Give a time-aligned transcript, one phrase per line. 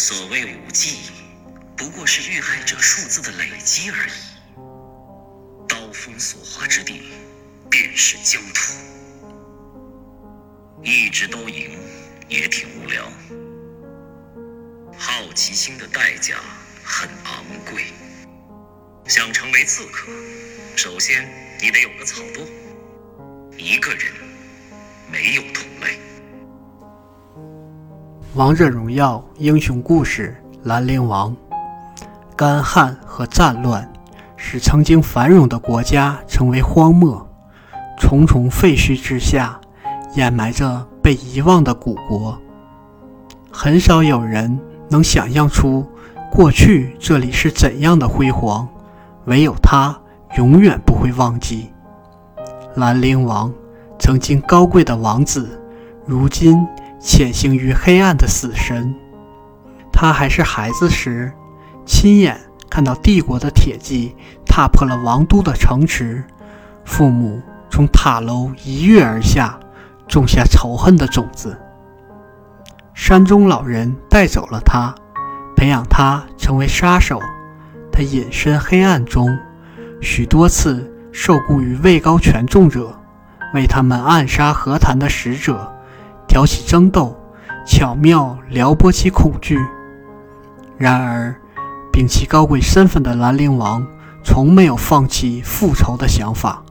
[0.00, 1.10] 所谓武技，
[1.76, 4.12] 不过是遇害者数字的累积而已。
[5.68, 7.02] 刀锋所划之地，
[7.70, 8.72] 便是疆土。
[10.82, 11.78] 一直都赢，
[12.28, 13.12] 也挺无聊。
[14.96, 16.38] 好奇心的代价
[16.82, 17.92] 很昂贵。
[19.06, 20.10] 想成为刺客，
[20.76, 21.28] 首先
[21.60, 22.48] 你得有个草垛。
[23.58, 24.10] 一个人
[25.12, 25.99] 没有同类。
[28.40, 31.36] 王者荣耀英雄故事：兰陵王。
[32.34, 33.86] 干旱和战乱
[34.34, 37.28] 使曾经繁荣的国家成为荒漠，
[37.98, 39.60] 重重废墟之下。
[40.14, 42.34] 掩埋着被遗忘的古国，
[43.52, 45.86] 很少有人能想象出
[46.32, 48.66] 过去这里是怎样的辉煌，
[49.26, 49.94] 唯有他
[50.38, 51.70] 永远不会忘记。
[52.74, 53.52] 兰陵王，
[53.98, 55.60] 曾经高贵的王子，
[56.06, 56.66] 如今
[57.00, 58.94] 潜行于黑暗的死神。
[59.90, 61.32] 他还是孩子时，
[61.84, 62.38] 亲眼
[62.70, 64.14] 看到帝国的铁骑
[64.46, 66.22] 踏破了王都的城池，
[66.84, 69.58] 父母从塔楼一跃而下。
[70.10, 71.56] 种下仇恨的种子。
[72.94, 74.92] 山中老人带走了他，
[75.54, 77.20] 培养他成为杀手。
[77.92, 79.38] 他隐身黑暗中，
[80.02, 82.92] 许多次受雇于位高权重者，
[83.54, 85.72] 为他们暗杀和谈的使者，
[86.30, 87.12] 挑起争斗，
[87.66, 89.58] 巧妙撩拨其恐惧。
[90.78, 91.34] 然而，
[91.92, 93.84] 摒弃高贵身份的兰陵王，
[94.22, 96.62] 从没有放弃复仇的想法。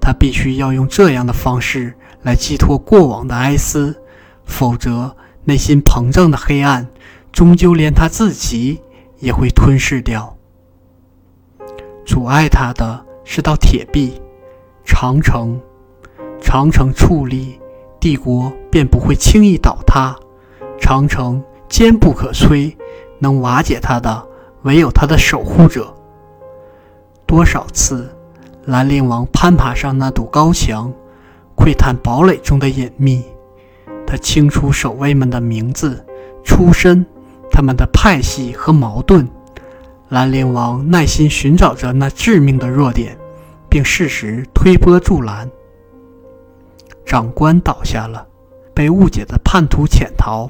[0.00, 1.94] 他必须要用这样的方式。
[2.22, 4.02] 来寄托过往的哀思，
[4.44, 6.88] 否则内心膨胀的黑暗，
[7.30, 8.80] 终究连他自己
[9.20, 10.36] 也会吞噬掉。
[12.04, 14.20] 阻碍他的是道铁壁，
[14.84, 15.60] 长城。
[16.40, 17.60] 长城矗立，
[18.00, 20.16] 帝国便不会轻易倒塌。
[20.80, 22.74] 长城坚不可摧，
[23.18, 24.26] 能瓦解它的
[24.62, 25.94] 唯有它的守护者。
[27.26, 28.08] 多少次，
[28.64, 30.92] 兰陵王攀爬上那堵高墙。
[31.54, 33.24] 窥探堡垒中的隐秘，
[34.06, 36.06] 他清楚守卫们的名字、
[36.44, 37.04] 出身、
[37.50, 39.28] 他们的派系和矛盾。
[40.08, 43.18] 兰陵王耐心寻找着那致命的弱点，
[43.68, 45.50] 并适时推波助澜。
[47.08, 48.26] 长官倒下了，
[48.74, 50.46] 被误解的叛徒潜逃，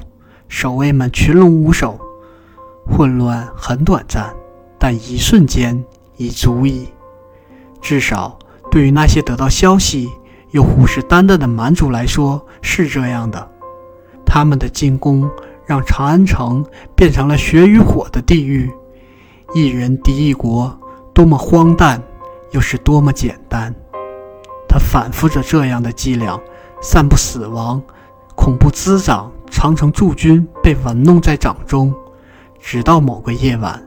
[0.49, 1.97] 守卫们群龙无首。
[2.85, 4.35] 混乱很短暂，
[4.77, 5.85] 但一瞬间
[6.17, 6.89] 已足矣。
[7.81, 8.37] 至少
[8.73, 10.11] 对于那些得到消息。
[10.51, 13.49] 又虎视眈眈的蛮族来说是这样的，
[14.27, 15.31] 他们的进攻
[15.65, 16.65] 让长安城
[16.97, 18.69] 变成了血与火的地狱。
[19.55, 20.77] 一人敌一国，
[21.15, 22.03] 多么荒诞，
[22.51, 23.73] 又是多么简单。
[24.69, 26.39] 他反复着这样的伎俩，
[26.83, 27.83] 散布死亡，
[28.37, 29.33] 恐怖滋长。
[29.51, 31.93] 长城驻军被玩弄在掌中，
[32.61, 33.83] 直到某个夜晚，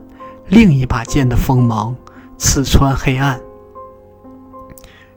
[0.48, 1.94] 另一把剑的锋芒
[2.36, 3.40] 刺穿黑暗。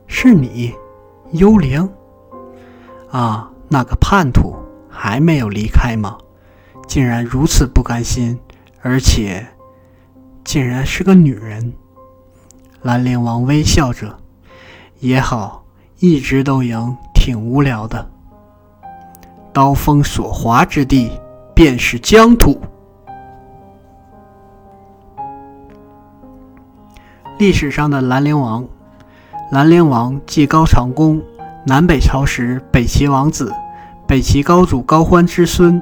[0.08, 0.74] 是你。
[1.32, 1.90] 幽灵
[3.10, 4.56] 啊，那个叛徒
[4.88, 6.18] 还没有离开吗？
[6.88, 8.40] 竟然如此不甘心，
[8.82, 9.46] 而且
[10.46, 11.74] 竟然是个女人。
[12.84, 14.16] 兰陵王微笑着，
[15.06, 15.64] 也好，
[16.00, 18.04] 一直都赢，挺无聊的。
[19.54, 21.12] 刀锋所划之地，
[21.54, 22.60] 便是疆土。
[27.38, 28.66] 历史上的兰陵王。
[29.52, 31.22] 兰陵王即高长恭，
[31.68, 33.54] 南北朝时北齐王子，
[34.08, 35.80] 北齐高祖高欢之孙，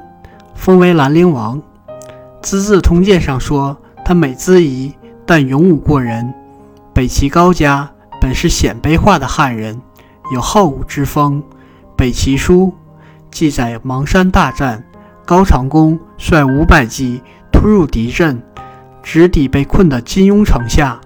[0.54, 1.58] 封为兰陵王。
[2.42, 3.74] 《资治通鉴》上说
[4.04, 4.92] 他美姿仪，
[5.24, 6.34] 但勇武过人。
[6.92, 7.90] 北齐高家
[8.24, 9.78] 本是鲜卑化的汉人，
[10.32, 11.42] 有好武之风。
[11.94, 12.72] 《北齐书》
[13.30, 14.82] 记载邙山大战，
[15.26, 17.20] 高长恭率五百骑
[17.52, 18.42] 突入敌阵，
[19.02, 20.98] 直抵被困的金庸城下。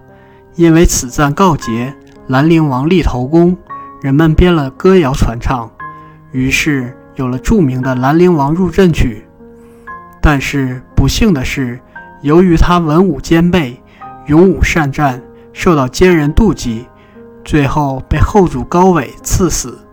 [0.54, 1.92] 因为此战告捷。
[2.28, 3.56] 兰陵王立头功，
[4.00, 5.68] 人们编了歌谣传唱，
[6.30, 9.26] 于是有了著名的《兰陵王入阵曲》。
[10.22, 11.81] 但是不幸的是，
[12.22, 13.82] 由于他文武兼备，
[14.26, 15.20] 勇武善战，
[15.52, 16.87] 受到奸人妒忌，
[17.48, 19.88] 最后被后主高纬赐死。